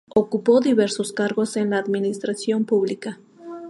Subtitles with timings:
[0.15, 3.19] Ocupó diversos cargos en la administración pública.